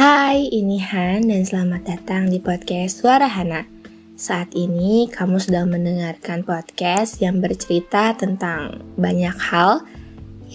[0.00, 3.68] Hai, ini Han dan selamat datang di podcast Suara Hana.
[4.16, 9.84] Saat ini kamu sedang mendengarkan podcast yang bercerita tentang banyak hal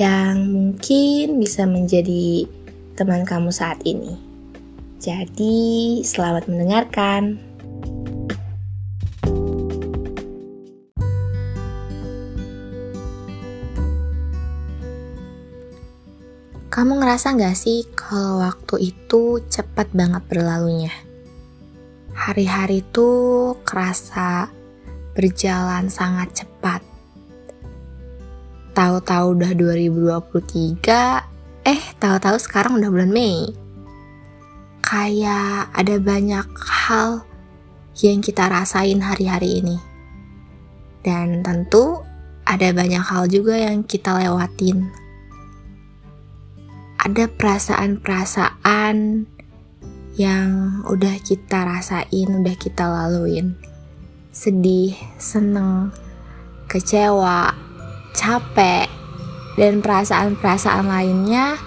[0.01, 2.49] yang mungkin bisa menjadi
[2.97, 4.17] teman kamu saat ini.
[4.97, 7.44] Jadi, selamat mendengarkan.
[16.75, 20.91] Kamu ngerasa gak sih kalau waktu itu cepat banget berlalunya?
[22.11, 24.51] Hari-hari tuh kerasa
[25.15, 26.83] berjalan sangat cepat.
[28.75, 33.55] Tahu-tahu udah 2023, eh tahu-tahu sekarang udah bulan Mei.
[34.83, 37.23] Kayak ada banyak hal
[38.03, 39.79] yang kita rasain hari-hari ini.
[40.99, 42.03] Dan tentu
[42.43, 45.04] ada banyak hal juga yang kita lewatin
[47.05, 49.29] ada perasaan-perasaan
[50.17, 50.49] yang
[50.89, 53.53] udah kita rasain, udah kita laluin.
[54.33, 55.93] Sedih, seneng,
[56.65, 57.53] kecewa,
[58.17, 58.89] capek,
[59.53, 61.61] dan perasaan-perasaan lainnya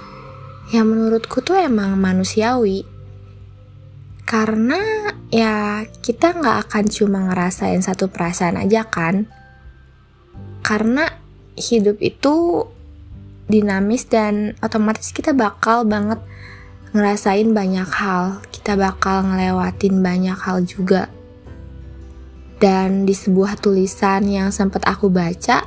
[0.74, 2.82] yang menurutku tuh emang manusiawi.
[4.26, 9.30] Karena ya kita nggak akan cuma ngerasain satu perasaan aja kan.
[10.66, 11.06] Karena
[11.54, 12.66] hidup itu
[13.48, 16.20] dinamis dan otomatis kita bakal banget
[16.92, 18.44] ngerasain banyak hal.
[18.52, 21.08] Kita bakal ngelewatin banyak hal juga.
[22.60, 25.64] Dan di sebuah tulisan yang sempat aku baca,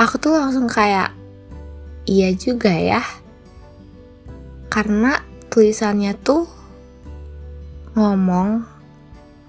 [0.00, 1.12] aku tuh langsung kayak,
[2.08, 3.02] iya juga ya.
[4.70, 5.18] Karena
[5.50, 6.46] tulisannya tuh
[7.98, 8.62] ngomong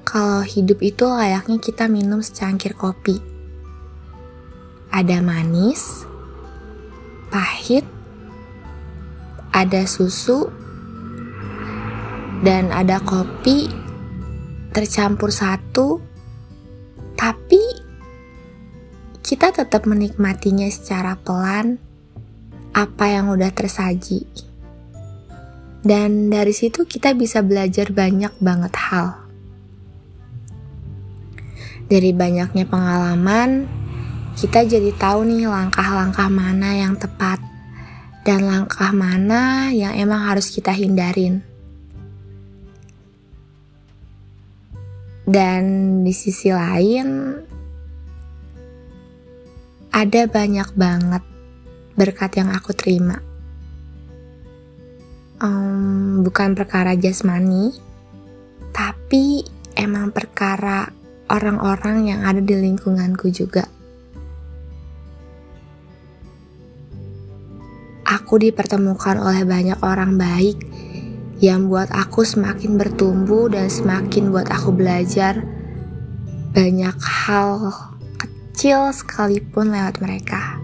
[0.01, 3.30] kalau hidup itu layaknya kita minum secangkir kopi
[4.91, 6.03] ada manis,
[7.31, 7.87] pahit,
[9.55, 10.51] ada susu,
[12.43, 13.71] dan ada kopi
[14.75, 16.03] tercampur satu,
[17.15, 17.59] tapi
[19.23, 21.79] kita tetap menikmatinya secara pelan
[22.75, 24.27] apa yang udah tersaji.
[25.81, 29.17] Dan dari situ kita bisa belajar banyak banget hal.
[31.89, 33.80] Dari banyaknya pengalaman,
[34.35, 37.43] kita jadi tahu nih langkah-langkah mana yang tepat
[38.23, 41.43] dan langkah mana yang emang harus kita hindarin.
[45.27, 45.63] Dan
[46.03, 47.39] di sisi lain,
[49.91, 51.23] ada banyak banget
[51.95, 53.19] berkat yang aku terima.
[55.41, 57.73] Um, bukan perkara jasmani,
[58.75, 59.41] tapi
[59.73, 60.91] emang perkara
[61.31, 63.80] orang-orang yang ada di lingkunganku juga.
[68.31, 70.55] Aku dipertemukan oleh banyak orang baik
[71.43, 75.43] yang buat aku semakin bertumbuh dan semakin buat aku belajar
[76.55, 77.75] banyak hal
[78.15, 80.63] kecil sekalipun lewat mereka.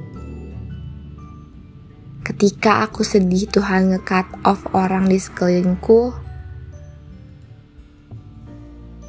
[2.24, 6.16] Ketika aku sedih Tuhan nge-cut off orang di sekelilingku,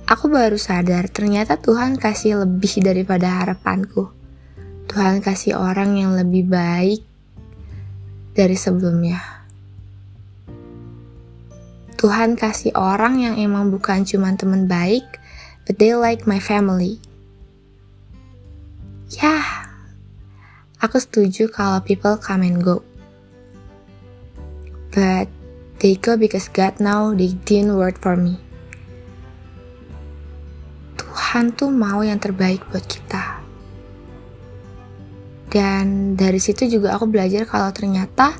[0.02, 4.10] aku baru sadar ternyata Tuhan kasih lebih daripada harapanku.
[4.90, 7.07] Tuhan kasih orang yang lebih baik
[8.38, 9.18] dari sebelumnya.
[11.98, 15.02] Tuhan kasih orang yang emang bukan cuma teman baik,
[15.66, 17.02] but they like my family.
[19.10, 19.42] Ya,
[20.78, 22.86] aku setuju kalau people come and go.
[24.94, 25.26] But
[25.82, 28.38] they go because God know they didn't work for me.
[30.94, 33.37] Tuhan tuh mau yang terbaik buat kita.
[35.48, 38.36] Dan dari situ juga aku belajar kalau ternyata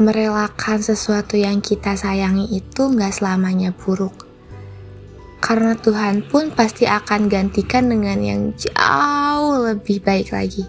[0.00, 4.28] merelakan sesuatu yang kita sayangi itu nggak selamanya buruk.
[5.40, 10.68] Karena Tuhan pun pasti akan gantikan dengan yang jauh lebih baik lagi.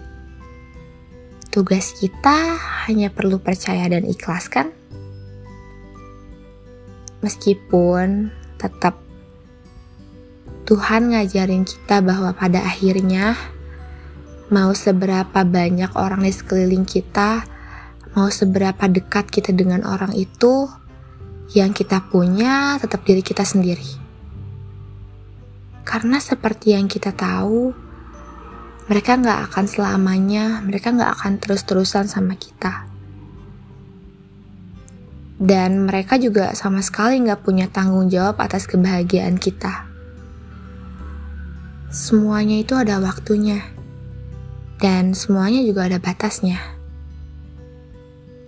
[1.52, 2.56] Tugas kita
[2.88, 4.72] hanya perlu percaya dan ikhlaskan.
[7.20, 8.96] Meskipun tetap
[10.64, 13.36] Tuhan ngajarin kita bahwa pada akhirnya
[14.52, 17.48] Mau seberapa banyak orang di sekeliling kita,
[18.12, 20.68] mau seberapa dekat kita dengan orang itu,
[21.56, 23.96] yang kita punya tetap diri kita sendiri.
[25.88, 27.72] Karena seperti yang kita tahu,
[28.92, 32.84] mereka nggak akan selamanya, mereka nggak akan terus-terusan sama kita.
[35.40, 39.88] Dan mereka juga sama sekali nggak punya tanggung jawab atas kebahagiaan kita.
[41.88, 43.80] Semuanya itu ada waktunya
[44.82, 46.58] dan semuanya juga ada batasnya.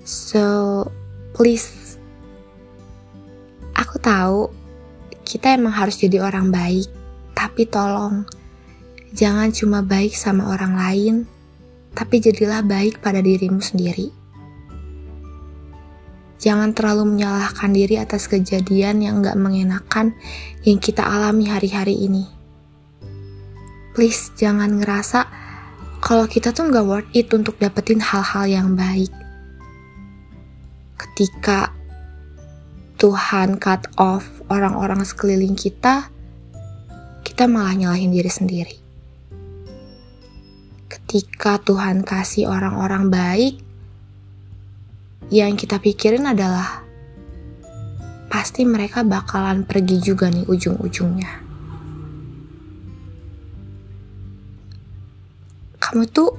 [0.03, 0.83] So,
[1.31, 1.95] please.
[3.79, 4.51] Aku tahu
[5.23, 6.91] kita emang harus jadi orang baik,
[7.39, 8.27] tapi tolong
[9.15, 11.15] jangan cuma baik sama orang lain,
[11.95, 14.11] tapi jadilah baik pada dirimu sendiri.
[16.43, 20.13] Jangan terlalu menyalahkan diri atas kejadian yang gak mengenakan
[20.67, 22.27] yang kita alami hari-hari ini.
[23.95, 25.44] Please, jangan ngerasa
[26.05, 29.09] kalau kita tuh gak worth it untuk dapetin hal-hal yang baik.
[31.01, 31.73] Ketika
[33.01, 36.13] Tuhan cut off orang-orang sekeliling kita,
[37.25, 38.77] kita malah nyalahin diri sendiri.
[40.93, 43.55] Ketika Tuhan kasih orang-orang baik,
[45.33, 46.85] yang kita pikirin adalah
[48.29, 51.44] pasti mereka bakalan pergi juga nih ujung-ujungnya.
[55.85, 56.33] Kamu tuh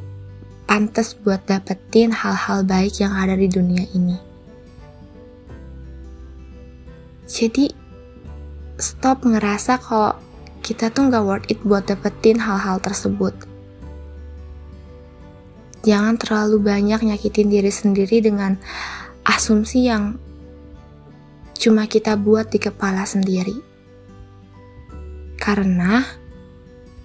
[0.65, 4.17] pantas buat dapetin hal-hal baik yang ada di dunia ini.
[7.29, 7.69] Jadi,
[8.81, 10.17] stop ngerasa kalau
[10.65, 13.37] kita tuh gak worth it buat dapetin hal-hal tersebut
[15.85, 18.57] Jangan terlalu banyak nyakitin diri sendiri dengan
[19.21, 20.17] asumsi yang
[21.61, 23.53] cuma kita buat di kepala sendiri.
[25.37, 26.01] Karena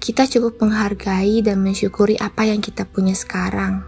[0.01, 3.85] kita cukup menghargai dan mensyukuri apa yang kita punya sekarang.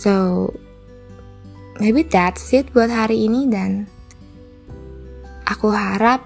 [0.00, 0.48] So,
[1.76, 3.84] maybe that's it buat hari ini dan
[5.44, 6.24] aku harap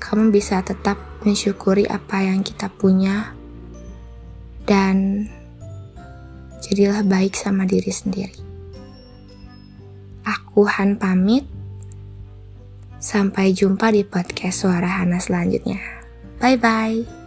[0.00, 3.36] kamu bisa tetap mensyukuri apa yang kita punya
[4.64, 5.28] dan
[6.64, 8.38] jadilah baik sama diri sendiri.
[10.24, 11.44] Aku Han pamit.
[13.02, 15.82] Sampai jumpa di podcast Suara Hana selanjutnya.
[16.38, 17.21] Bye bye.